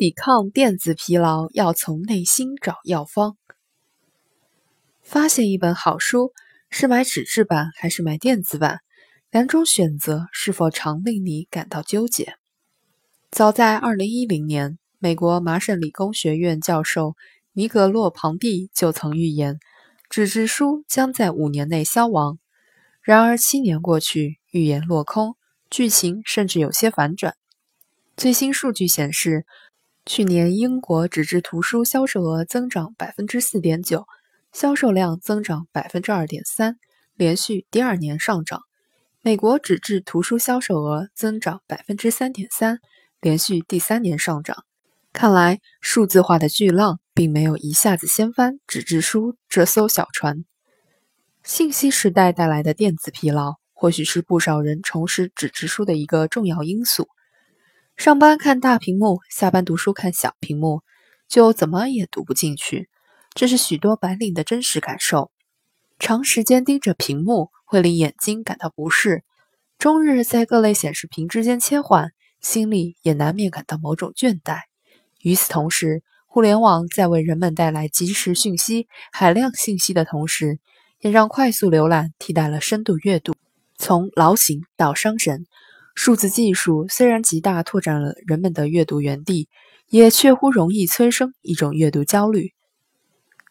[0.00, 3.36] 抵抗电子疲劳，要从内心找药方。
[5.02, 6.32] 发现一本好书，
[6.70, 8.80] 是买纸质版还是买电子版？
[9.30, 12.36] 两种选择是否常令你感到纠结？
[13.30, 17.14] 早在二零一零年，美国麻省理工学院教授
[17.52, 19.58] 尼格洛庞蒂就曾预言，
[20.08, 22.38] 纸质书将在五年内消亡。
[23.02, 25.36] 然而七年过去，预言落空，
[25.68, 27.34] 剧情甚至有些反转。
[28.16, 29.46] 最新数据显示，
[30.06, 34.06] 去年英国纸质图书销售额增长百分之四点九，
[34.52, 36.78] 销售量增长百分之二点三，
[37.14, 38.62] 连续第二年上涨。
[39.22, 42.78] 美国纸质图书销售额增长百分之三点三，
[43.20, 44.64] 连续第三年上涨。
[45.12, 50.44] 看来数字化的巨浪并没有一下子掀翻纸质书这艘小船。
[51.44, 57.08] 信息时代带来的电子疲劳，或许是不少人重拾纸质书的一个重要因素。
[58.00, 60.80] 上班看大屏幕，下班读书看小屏幕，
[61.28, 62.88] 就怎么也读不进去，
[63.34, 65.30] 这是许多白领的真实感受。
[65.98, 67.50] 长时间盯着屏幕。
[67.66, 69.22] 会令眼睛感到不适，
[69.78, 74.62] 终日在各类显示屏之间切换，心里也难免感到某种倦怠。
[75.20, 80.58] 与此同时，互联网在为人们带来即时讯息、海量信息的同时，
[81.00, 83.34] 也让快速浏览替代了深度阅读。
[83.76, 85.46] 从劳形到伤神，
[85.94, 89.48] 数字技术虽然极大拓展了人们的阅读园地，
[89.88, 92.52] 也确乎容易催生一种阅读焦虑。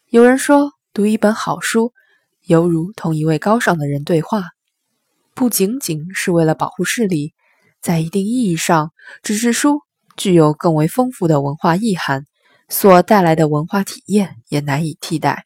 [0.08, 1.92] 有人说，读一本好书。
[2.46, 4.44] 犹如同一位高尚的人对话，
[5.34, 7.32] 不仅仅是为了保护视力，
[7.80, 9.82] 在一定意义上，纸质书
[10.16, 12.24] 具有更为丰富的文化意涵，
[12.68, 15.44] 所带来的文化体验也难以替代。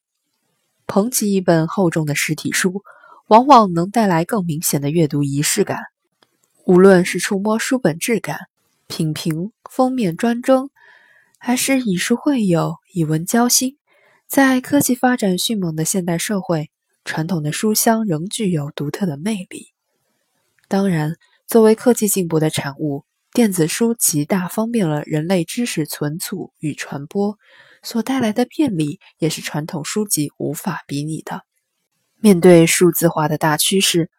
[0.87, 2.83] 捧起一本厚重的实体书，
[3.29, 5.81] 往往能带来更明显的阅读仪式感。
[6.67, 8.39] 无论是触摸书本质感、
[8.87, 10.71] 品评封面专征，
[11.39, 13.77] 还是以书会友、以文交心，
[14.27, 16.71] 在科技发展迅猛的现代社会。
[17.05, 19.75] 传统的书香仍具有独特的魅力。
[20.69, 21.17] 当然，
[21.47, 27.39] 作为科技进步的产物，电子书极大方便了人类知识存储与传播，
[27.83, 31.43] 所带来的便利也是传统书籍无法比拟的。
[32.21, 34.11] 面对数字化的大趋势，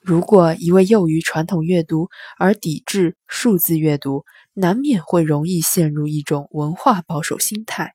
[0.00, 7.94] 如果一味囿于传统阅读而抵制数字阅读，难免会容易陷入一种文化保守心态。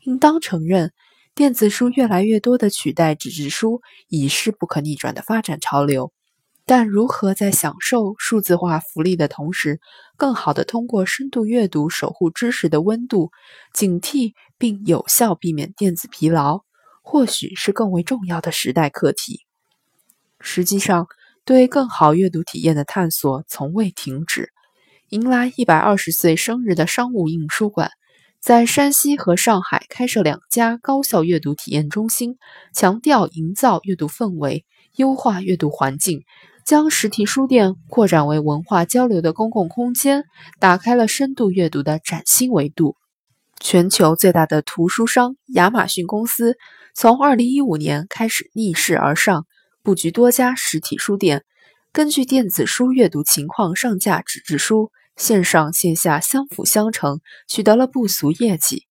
[0.00, 0.92] 应当承认。
[1.34, 6.12] 电子书越来越多的取代纸质书，已是不可逆转的发展潮流。
[6.66, 9.80] 但如何在享受数字化福利的同时，
[10.18, 13.30] 更好地通过深度阅读守护知识的温度，
[13.72, 16.60] 警惕并有效避免电子疲劳，
[17.02, 19.46] 或许是更为重要的时代课题。
[20.38, 21.06] 实际上，
[21.44, 24.50] 对更好阅读体验的探索从未停止。
[25.08, 27.90] 迎来一百二十岁生日的商务印书馆。
[28.40, 32.36] 在山西和上海开设两家高校阅读体验中心，
[32.72, 34.64] 强调营造阅读氛围，
[34.96, 36.22] 优化阅读环境，
[36.64, 40.24] 将实体书店扩展为文化交流的公共空间，
[40.60, 42.96] 打开了深度阅读的崭新维度。
[43.60, 46.56] 全球最大的图书商亚马逊公司，
[46.94, 49.46] 从2015年开始逆势而上，
[49.82, 51.44] 布局多家实体书店，
[51.92, 54.90] 根据电子书阅读情况上架纸质书。
[55.14, 58.86] 线上线下相辅相成，取得了不俗业绩。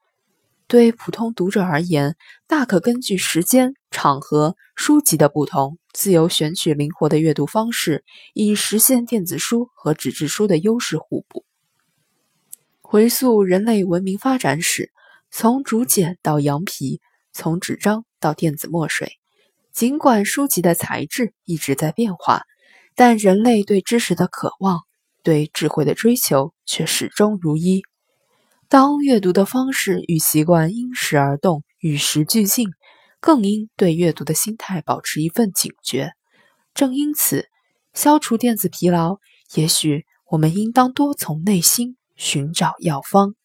[0.68, 2.16] 对普通读者而言，
[2.47, 11.44] 大可根据时间、场合、书籍的不同，自由选取灵活的阅读方式，以实现电子书和纸质书的优势互补。
[12.81, 14.91] 回溯人类文明发展史，
[15.31, 17.01] 从竹简到羊皮，
[17.34, 19.18] 从纸张到电子墨水，
[19.74, 22.44] 尽管书籍的材质一直在变化，
[22.96, 24.82] 但人类对知识的渴望。
[25.24, 27.84] 对智慧的追求却始终如一。
[28.68, 32.70] 当阅读的方式与习惯因时而动，与时俱进，
[33.20, 36.14] 更应对阅读的心态保持一份警觉。
[36.74, 37.48] 正因此，
[37.94, 39.20] 消除电子疲劳，
[39.54, 43.36] 也许我们应当多从内心寻找药方。